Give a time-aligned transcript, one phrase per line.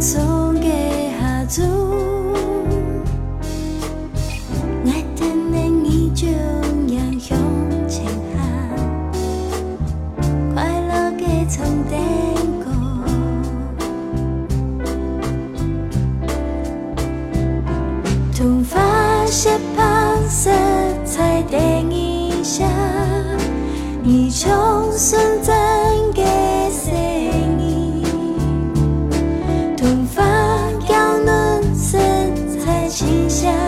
[0.00, 0.68] 送给
[1.20, 1.62] 阿祖
[4.84, 7.76] 爱的人你就要用
[10.54, 11.96] 快乐给曾带
[12.62, 12.72] 过
[18.36, 20.50] 同发现胖色
[21.06, 21.56] 彩的
[21.88, 22.66] 你一下
[24.02, 24.46] 你就
[24.92, 25.75] 存在
[32.96, 33.65] 彩清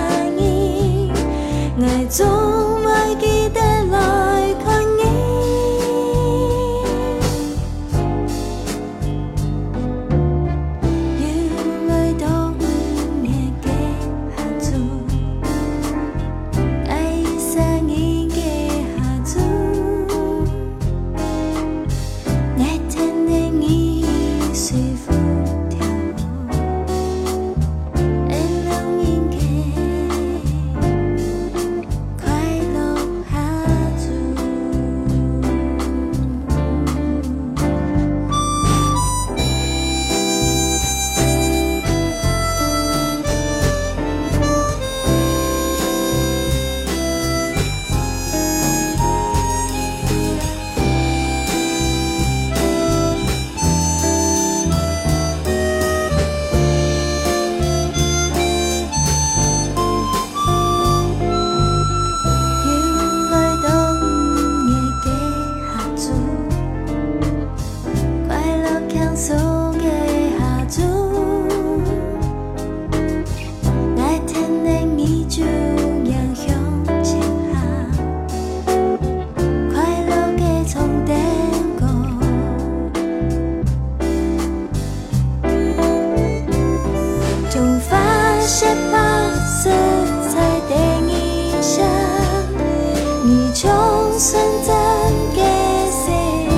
[94.18, 96.48] Xuân trên kia, xin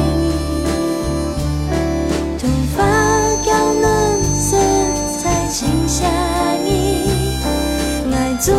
[8.13, 8.57] 爱总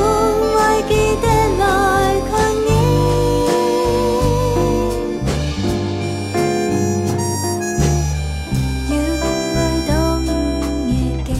[0.55, 1.63] 爱记得来
[2.29, 2.31] 看
[2.65, 2.69] 你，
[8.91, 8.93] 要
[11.25, 11.33] kéo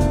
[0.00, 0.09] lên.